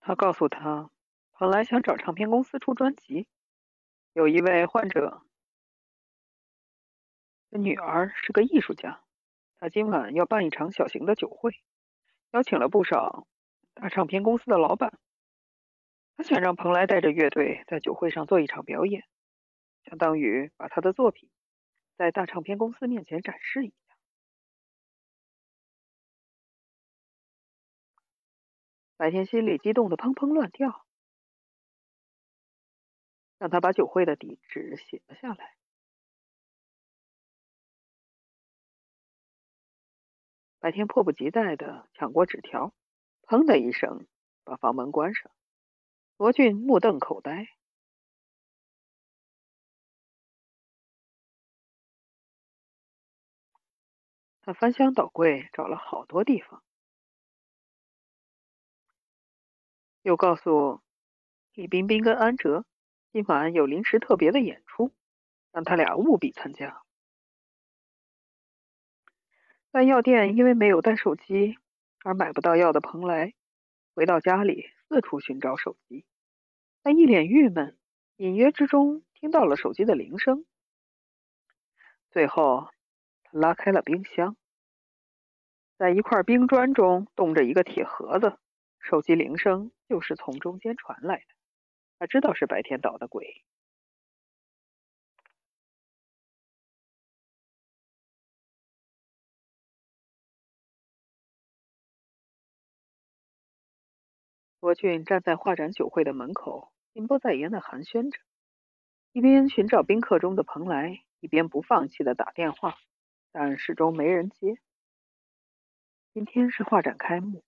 [0.08, 0.92] 他告诉他，
[1.40, 3.26] 本来想找唱片公司出专辑。
[4.14, 5.24] 有一位患者
[7.50, 9.02] 的女儿是个艺术家，
[9.58, 11.60] 他今晚要办一场小型的酒会，
[12.34, 13.26] 邀请了不少
[13.74, 15.00] 大唱片公司的老板。
[16.16, 19.06] 他想让蓬莱带着乐队在酒会上做一场表演，
[19.86, 21.32] 相当于把他的作品
[21.98, 23.85] 在大唱片公司面前展示一下。
[28.98, 30.86] 白天心里激动的砰砰乱跳。
[33.38, 35.56] 让他把酒会的地址写了下来。
[40.60, 42.74] 白天迫不及待的抢过纸条，
[43.24, 44.08] 砰的一声
[44.44, 45.32] 把房门关上。
[46.18, 47.50] 罗俊目瞪口呆，
[54.42, 56.64] 他翻箱倒柜找了好多地方，
[60.06, 60.82] 又告诉
[61.56, 62.64] 李冰冰跟安哲。
[63.12, 64.92] 今晚有临时特别的演出，
[65.52, 66.84] 让他俩务必参加。
[69.72, 71.58] 在药店因为没有带手机
[72.04, 73.34] 而买不到药的蓬莱，
[73.96, 76.06] 回到家里四处寻找手机，
[76.84, 77.76] 他一脸郁闷，
[78.18, 80.46] 隐约之中听到了手机的铃声。
[82.12, 82.70] 最后，
[83.24, 84.38] 他拉开了冰箱，
[85.80, 88.38] 在一块冰砖中冻着一个铁盒子，
[88.80, 91.26] 手机铃声就是从中间传来的。
[92.00, 93.44] 他知道是白天捣的鬼。
[104.60, 108.20] 罗俊站在画展酒会的门口，心不在焉的寒暄着，
[109.12, 112.76] 一边寻找宾客中的蓬莱，一边不放弃的打电话，
[113.32, 114.58] 但始终没人接。
[116.16, 117.44] 今天是画展开幕，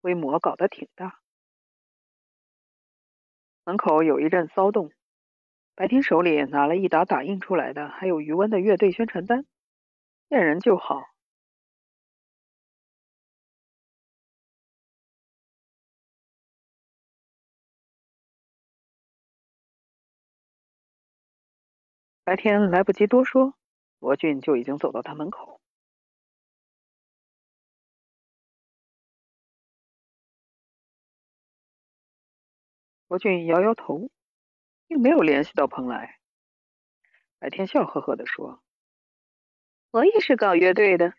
[0.00, 1.21] 规模搞得挺大。
[3.64, 4.90] 门口有一阵骚动，
[5.76, 9.46] 白天手里拿了一沓打印出来的还有余温的乐队宣传单，
[10.28, 11.04] 见人就好。
[22.24, 23.54] 白天来不及多说，
[24.00, 25.61] 罗俊就已经走到他门口。
[33.12, 34.10] 罗俊摇摇头，
[34.86, 36.18] 并没有联系到蓬莱。
[37.38, 38.62] 白天笑呵呵地说
[39.92, 41.12] ：“我也是搞乐队的，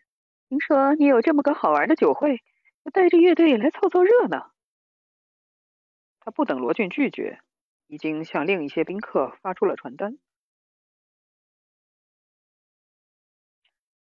[0.48, 2.38] 听说你有这么个好玩的酒会，
[2.84, 4.52] 就带着乐队来凑凑热闹。”
[6.18, 7.38] 他不等罗俊拒绝，
[7.86, 10.18] 已经向另一些宾客发出了传单。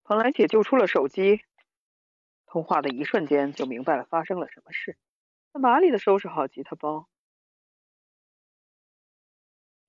[0.05, 1.43] 蓬莱解救出了手机，
[2.45, 4.99] 通话的一瞬间就明白了发生了什么事。
[5.55, 7.09] 他麻利的收拾好吉他包。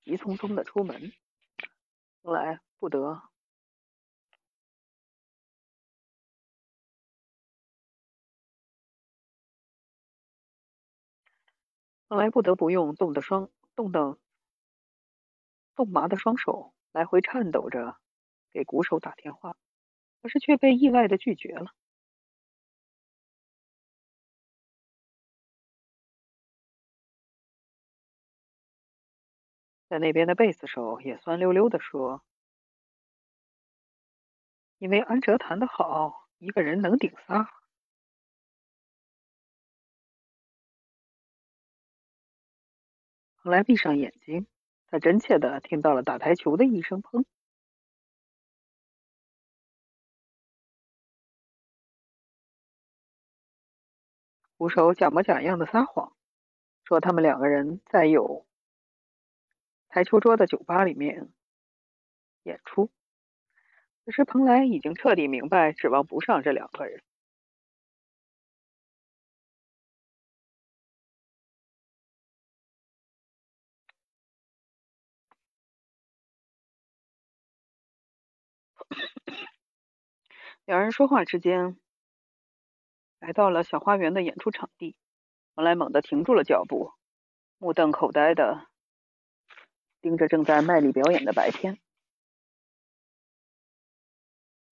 [0.09, 1.13] 急匆匆的出门，
[2.23, 3.21] 后来不得，
[12.07, 14.17] 后来不得不用冻的双冻的
[15.75, 17.99] 冻麻的双手来回颤抖着
[18.51, 19.55] 给鼓手打电话，
[20.23, 21.75] 可是却被意外的拒绝了。
[29.89, 32.23] 在那边的贝斯手也酸溜溜的说
[34.77, 37.49] ：“因为安哲弹得好，一个人能顶仨。”
[43.41, 44.45] 蓬莱闭上眼睛，
[44.85, 47.25] 他真切地听到了打台球的一声砰。
[54.55, 56.15] 鼓手假模假样的撒谎，
[56.83, 58.45] 说他们两个人在有
[59.89, 61.29] 台球桌的酒吧里面
[62.43, 62.89] 演出。
[64.05, 67.03] 可是蓬莱已经彻底明白，指望不上这两个人。
[80.65, 81.79] 两人说话之间，
[83.19, 84.95] 来到了小花园的演出场地。
[85.55, 86.93] 蓬莱猛地停住了脚步，
[87.57, 88.68] 目瞪口呆的
[90.01, 91.77] 盯着正在卖力表演的白天。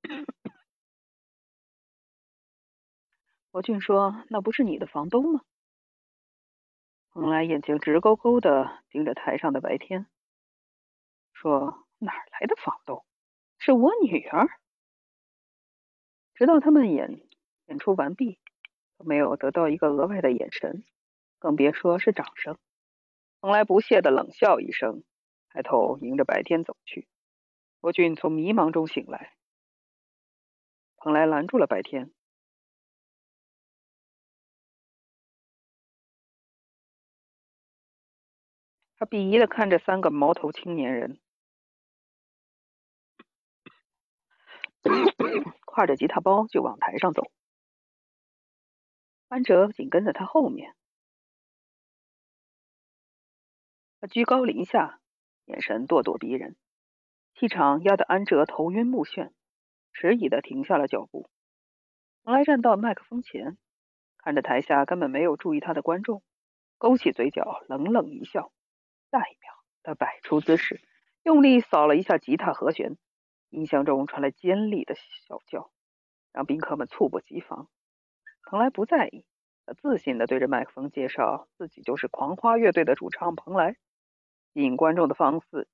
[3.51, 5.41] 罗俊说：“那不是你的房东吗？”
[7.09, 10.05] 蓬莱眼睛直勾勾的盯着台上的白天，
[11.33, 13.03] 说：“哪来的房东？
[13.57, 14.47] 是我女儿。”
[16.35, 17.27] 直到他们演
[17.65, 18.37] 演出完毕，
[18.97, 20.85] 都没有得到一个额外的眼神，
[21.39, 22.59] 更别说是掌声。
[23.41, 25.03] 蓬莱不屑的冷笑一声，
[25.49, 27.07] 抬头迎着白天走去。
[27.81, 29.35] 罗俊从迷茫中醒来，
[30.97, 32.11] 蓬莱拦住了白天。
[38.99, 41.19] 他鄙夷的看着三个毛头青年人，
[44.81, 47.31] 挎着吉他包就往台上走。
[49.27, 50.75] 安哲紧跟在他后面，
[53.99, 54.99] 他居高临下，
[55.47, 56.57] 眼神咄咄逼人，
[57.33, 59.31] 气场压得安哲头晕目眩，
[59.93, 61.29] 迟疑的停下了脚步。
[62.23, 63.57] 蓬莱站到麦克风前，
[64.17, 66.21] 看着台下根本没有注意他的观众，
[66.77, 68.51] 勾起嘴角，冷冷一笑。
[69.09, 70.81] 下一秒，他摆出姿势，
[71.23, 72.97] 用力扫了一下吉他和弦，
[73.49, 75.71] 音箱中传来尖利的小叫，
[76.33, 77.69] 让宾客们猝不及防。
[78.43, 79.25] 蓬莱不在意，
[79.65, 83.77] 他自信地对着麦克风介绍自己就是狂花乐队的主唱蓬莱。
[84.57, 85.67] 引观众的方式，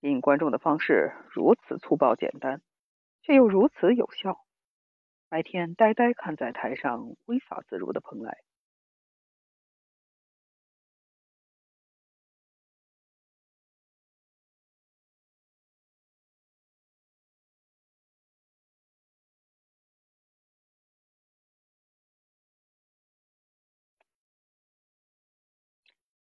[0.00, 2.62] 引观众的方式如此粗暴简单，
[3.20, 4.42] 却又如此有效。
[5.28, 8.38] 白天呆呆看在台上挥洒自如的蓬莱。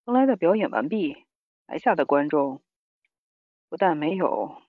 [0.03, 1.28] 蓬莱的表演完毕，
[1.69, 2.63] 台下的观众
[3.69, 4.59] 不但没有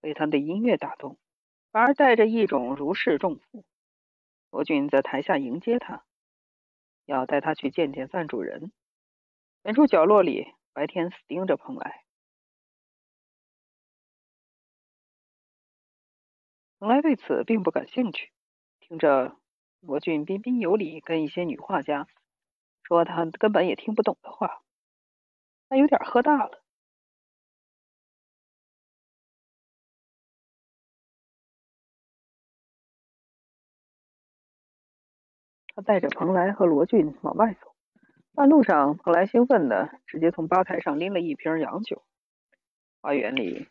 [0.00, 1.16] 被他的音乐打动，
[1.70, 3.64] 反而带着一种如释重负。
[4.50, 6.04] 罗俊在台下迎接他，
[7.04, 8.72] 要带他去见见赞助人。
[9.62, 12.04] 远处角落里，白天死盯着蓬莱。
[16.80, 18.32] 蓬莱对此并不感兴趣，
[18.80, 19.36] 听着
[19.78, 22.08] 罗俊彬彬有礼跟一些女画家
[22.82, 24.64] 说他根本也听不懂的话。
[25.68, 26.62] 他有点喝大了。
[35.74, 37.76] 他带着蓬莱和罗俊往外走，
[38.34, 42.02] 半路上，蓬莱兴奋的直接从吧台上拎了一瓶洋酒。
[43.00, 43.68] 花园里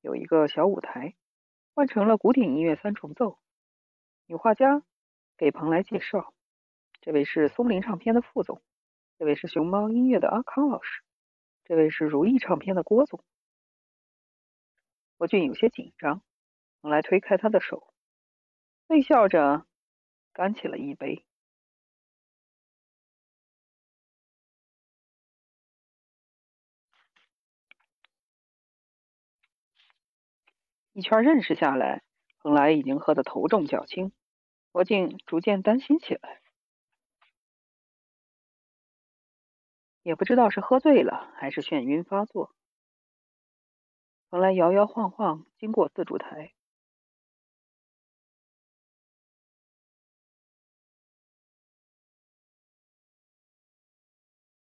[0.00, 1.14] 有一个小舞台，
[1.74, 3.38] 换成了古典音乐三重奏。
[4.26, 4.82] 女画家
[5.36, 6.32] 给蓬莱介绍
[7.02, 8.62] ：“这位是松林唱片的副总，
[9.18, 11.02] 这位是熊猫音乐的阿康老师。”
[11.64, 13.24] 这位是如意唱片的郭总，
[15.16, 16.22] 郭俊有些紧张，
[16.82, 17.94] 蓬莱推开他的手，
[18.88, 19.66] 微笑着
[20.34, 21.24] 干起了一杯。
[30.92, 32.04] 一圈认识下来，
[32.38, 34.12] 蓬莱已经喝得头重脚轻，
[34.70, 36.43] 郭靖逐渐担心起来。
[40.04, 42.54] 也不知道是喝醉了还是眩晕发作，
[44.28, 46.52] 蓬莱摇摇晃晃经过自助台，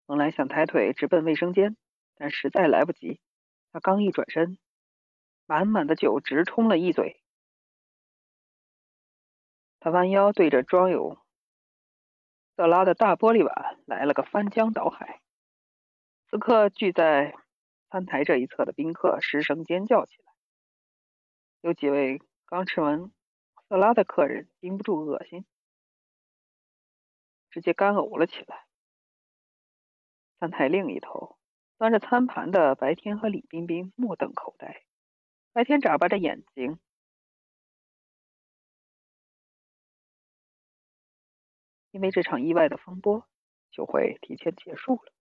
[0.06, 1.76] 蓬莱想抬腿直奔卫生间，
[2.16, 3.20] 但实在来不及。
[3.70, 4.58] 他刚一转身，
[5.46, 7.22] 满满的酒直冲了一嘴。
[9.78, 11.29] 他弯腰对着装有。
[12.60, 15.22] 色拉的大玻璃碗来了个翻江倒海，
[16.28, 17.34] 此刻聚在
[17.88, 20.34] 餐台这一侧的宾客失声尖叫起来。
[21.62, 23.10] 有几位刚吃完
[23.66, 25.46] 色拉的客人禁不住恶心，
[27.48, 28.66] 直接干呕了起来。
[30.38, 31.38] 餐台另一头，
[31.78, 34.82] 端着餐盘的白天和李冰冰目瞪口呆。
[35.54, 36.78] 白天眨巴着眼睛，
[41.90, 43.26] 因为这场意外的风波，
[43.70, 45.12] 就会提前结束了。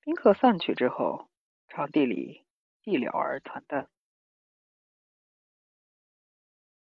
[0.00, 1.28] 宾客散去之后，
[1.68, 2.44] 场地里
[2.82, 3.88] 寂寥而惨淡。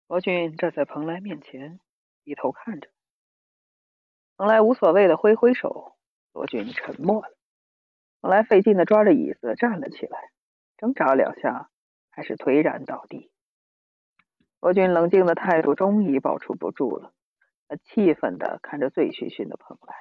[0.08, 1.80] 罗俊站在蓬莱面前，
[2.24, 2.90] 低头看着。
[4.36, 5.96] 蓬莱无所谓的挥挥手，
[6.34, 7.36] 罗俊沉默了。
[8.22, 10.32] 蓬莱费劲的抓着椅子站了起来，
[10.78, 11.70] 挣扎两下，
[12.10, 13.32] 还是颓然倒地。
[14.60, 17.14] 罗俊冷静的态度终于保持不住了，
[17.78, 19.96] 气愤的看着醉醺醺的蓬莱。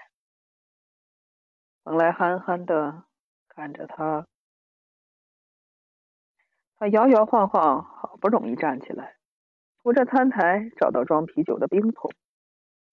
[1.85, 3.05] 蓬莱憨憨的
[3.49, 4.27] 看着他，
[6.77, 9.17] 他摇摇晃晃，好不容易站起来。
[9.83, 12.13] 扶着餐台，找到装啤酒的冰桶，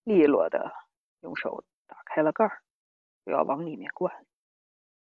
[0.04, 0.74] 利落的
[1.22, 2.62] 用手打开了盖儿，
[3.26, 4.26] 就要往里面灌。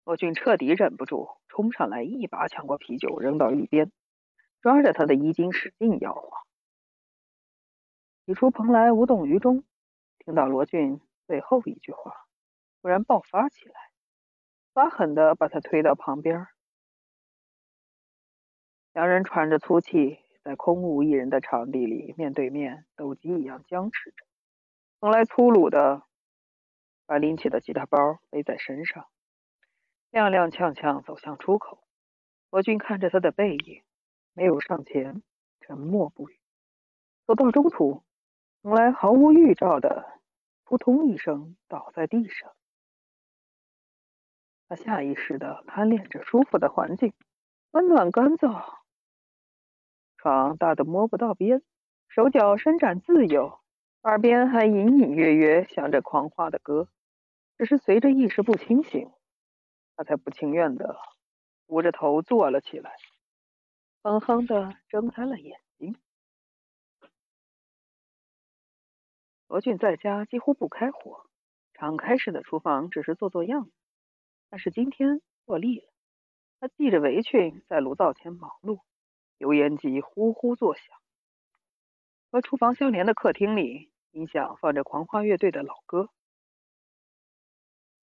[0.05, 3.93] 罗俊彻底忍不住，冲上来一把抢过啤酒，扔到一边，
[4.61, 6.48] 抓着他的衣襟使劲摇晃。
[8.29, 9.65] 起初蓬莱无动于衷，
[10.19, 12.13] 听到罗俊最后一句话，
[12.83, 13.75] 突然爆发起来，
[14.75, 16.47] 发狠的把他推到旁边。
[18.93, 20.19] 两人喘着粗气。
[20.43, 24.27] 在空无一人的场地里，面对面，斗鸡一样僵持着。
[25.01, 26.03] 蓬莱粗鲁的
[27.07, 29.07] 把拎起的吉他包背在身上，
[30.11, 31.83] 踉踉跄跄走向出口。
[32.51, 33.83] 罗俊看着他的背影，
[34.35, 35.23] 没有上前，
[35.61, 36.39] 沉默不语。
[37.27, 38.05] 走到中途，
[38.63, 40.21] 从来毫无预兆的
[40.65, 42.53] 扑通一声倒在地上。
[44.69, 47.15] 他下意识的贪恋着舒服的环境，
[47.71, 48.79] 温暖干燥。
[50.17, 51.63] 床大得摸不到边，
[52.09, 53.61] 手脚伸展自由，
[54.03, 56.89] 耳边还隐隐约约响着狂花的歌。
[57.57, 59.11] 只是随着意识不清醒，
[59.97, 60.97] 他才不情愿的
[61.67, 62.97] 捂着头坐了起来，
[64.03, 65.61] 哼哼的睁开了眼
[69.49, 71.27] 罗俊在家几乎不开火，
[71.75, 73.73] 敞开式的厨房只是做做样子。
[74.51, 75.87] 但是今天做腻了，
[76.61, 78.81] 他系着围裙在炉灶前忙碌。
[79.39, 80.85] 油烟机呼呼作响，
[82.33, 86.11] 和厨房相连的客厅里，音响放着狂欢乐队的老歌。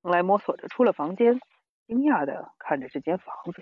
[0.02, 1.42] 蓬莱摸索着出了房间，
[1.88, 3.62] 惊讶的看着这间房子。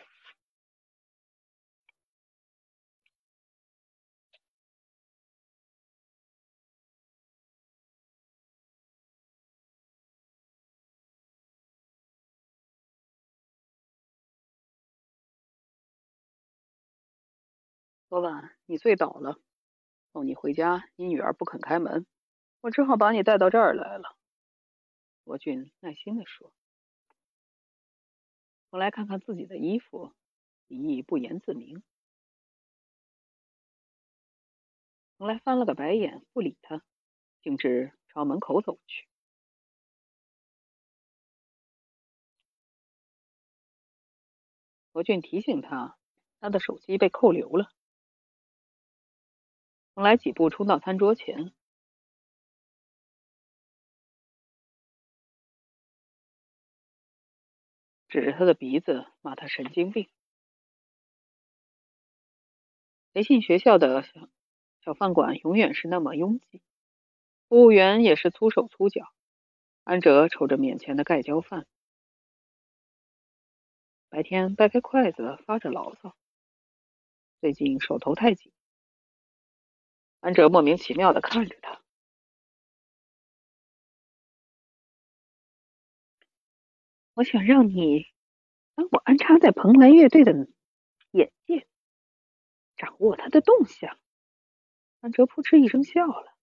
[18.14, 19.40] 昨晚你醉倒了，
[20.12, 22.06] 送你回家，你女儿不肯开门，
[22.62, 24.16] 我只好把你带到这儿来了。
[25.24, 26.54] 罗俊耐心的说
[28.70, 30.14] ：“我来看看自己的衣服，
[30.68, 31.82] 提议不言自明。”
[35.18, 36.84] 蓬莱翻了个白眼，不理他，
[37.42, 39.08] 径直朝门口走去。
[44.92, 45.98] 罗俊提醒他，
[46.40, 47.72] 他的手机被扣留了。
[49.96, 51.54] 蓬莱几步冲到餐桌前，
[58.08, 60.10] 指着他的鼻子骂他神经病。
[63.14, 64.30] 培训学校的小
[64.84, 66.64] 小饭馆永远是那么拥挤，
[67.48, 69.14] 服务员也是粗手粗脚。
[69.84, 71.68] 安哲瞅着面前的盖浇饭，
[74.10, 76.16] 白天掰开筷子发着牢骚，
[77.42, 78.52] 最近手头太紧。
[80.24, 81.82] 安哲莫名其妙的看着他。
[87.14, 88.08] 我想让你
[88.74, 90.32] 帮我安插在蓬莱乐队的
[91.12, 91.68] 眼界，
[92.78, 94.00] 掌握他的动向。
[95.02, 96.34] 安哲扑哧一声笑了。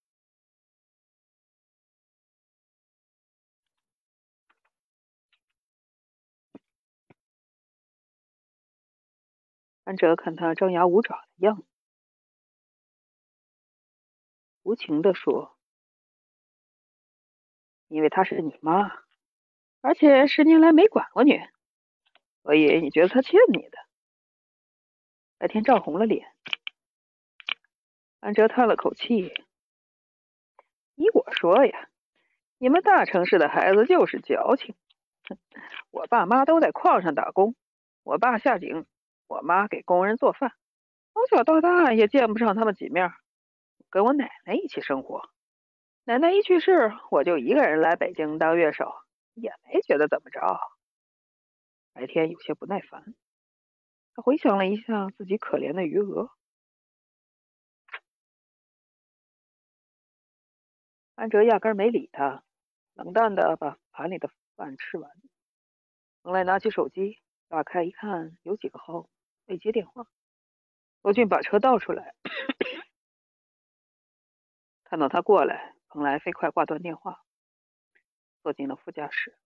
[9.85, 11.70] 安哲看他张牙舞爪的样子。
[14.71, 15.57] 无情的说
[17.91, 19.03] ：“因为她是你妈，
[19.81, 21.41] 而且十年来没管过你，
[22.45, 23.79] 所以你觉得她欠你的。”
[25.39, 26.33] 白天涨红了脸，
[28.21, 29.35] 安哲叹了口气
[30.95, 31.89] ：“依我说呀，
[32.59, 34.77] 你们大城市的孩子就是矫情。
[35.91, 37.57] 我爸妈都在矿上打工，
[38.05, 38.87] 我爸下井，
[39.27, 40.53] 我妈给工人做饭，
[41.13, 43.13] 从小到大也见不上他们几面。”
[43.91, 45.29] 跟我奶奶一起生活，
[46.05, 48.95] 奶奶一去世，我就一个人来北京当乐手，
[49.35, 50.41] 也没觉得怎么着。
[51.93, 53.15] 白天有些不耐烦。
[54.15, 56.31] 他回想了一下自己可怜的余额，
[61.17, 62.45] 安哲压根没理他，
[62.95, 65.11] 冷淡的把盘里的饭吃完。
[66.23, 67.19] 蓬莱拿起手机，
[67.49, 69.09] 打开一看，有几个号
[69.47, 70.07] 未接电话。
[71.03, 72.15] 罗俊把车倒出来，
[74.91, 77.25] 看到他过来，蓬莱飞快挂断电话，
[78.43, 79.39] 坐进了副驾驶。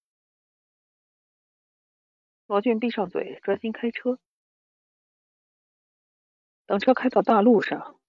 [2.46, 4.18] 罗俊闭上嘴，专心开车。
[6.64, 8.00] 等车开到大路上，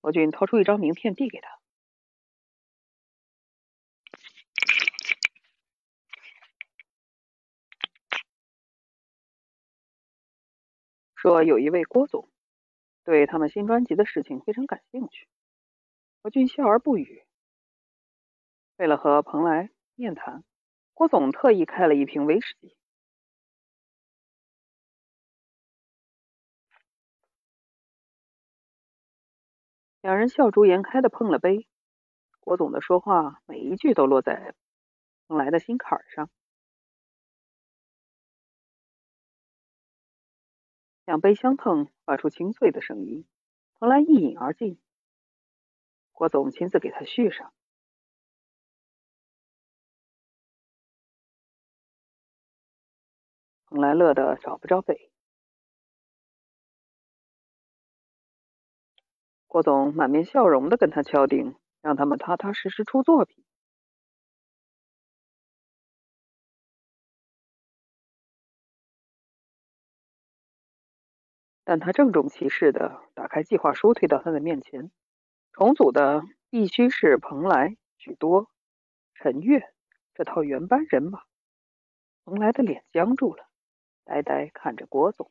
[0.00, 1.60] 罗俊掏出一张名片递给他，
[11.16, 12.30] 说有一位郭总
[13.06, 15.28] 对他们新专辑的事情非常感兴趣。
[16.20, 17.24] 何俊笑而不语。
[18.78, 20.42] 为了和蓬莱面谈，
[20.92, 22.76] 郭总特意开了一瓶威士忌。
[30.02, 31.68] 两人笑逐颜开的碰了杯，
[32.40, 34.56] 郭总的说话每一句都落在
[35.28, 36.28] 蓬莱的心坎上。
[41.06, 43.24] 两杯相碰，发出清脆的声音。
[43.78, 44.80] 蓬莱一饮而尽，
[46.10, 47.54] 郭总亲自给他续上。
[53.66, 55.12] 蓬莱乐得找不着北。
[59.46, 63.44] 郭总满面笑容的跟他敲定，让他们踏踏实实出作品。
[71.68, 74.92] 但他郑重其事的打开计划书，推到他的面前。
[75.50, 78.48] 重组的必须是蓬莱、许多、
[79.14, 79.74] 陈月
[80.14, 81.22] 这套原班人马。
[82.24, 83.48] 蓬莱的脸僵住了，
[84.04, 85.28] 呆呆看着郭总。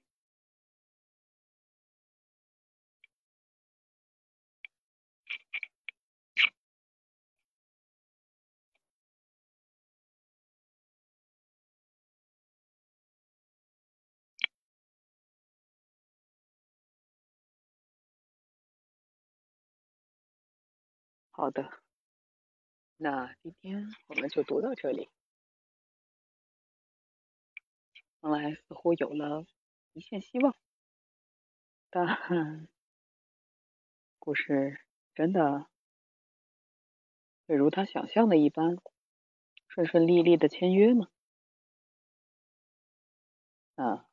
[21.37, 21.69] 好的，
[22.95, 25.09] 那今天我们就读到这里。
[28.21, 29.45] 看来似乎有了
[29.91, 30.55] 一线希望，
[31.89, 32.69] 但
[34.17, 34.79] 故事
[35.13, 35.67] 真的
[37.45, 38.77] 会如他想象的一般
[39.67, 41.09] 顺顺利利的签约吗？
[43.75, 44.07] 那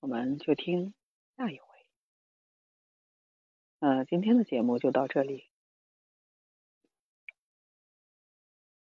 [0.00, 0.92] 我们就听
[1.36, 1.86] 下一回。
[3.78, 5.48] 那今天的节目就到这里。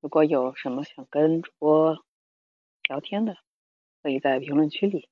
[0.05, 2.05] 如果有什么想跟主播
[2.87, 3.39] 聊天的，
[4.03, 5.09] 可以在评论区里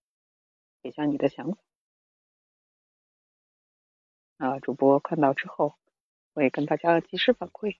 [0.84, 1.58] 写下你的想法。
[4.38, 5.74] 啊，主播看到之后
[6.36, 7.78] 会跟大家及时反馈。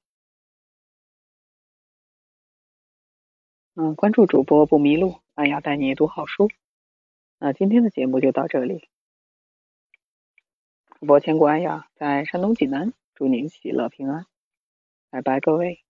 [3.76, 6.50] 嗯，关注主播不迷路，安雅带你读好书。
[7.38, 8.90] 那今天的节目就到这里。
[11.00, 14.26] 主播千古安雅在山东济南，祝您喜乐平安，
[15.12, 15.83] 拜拜，各位。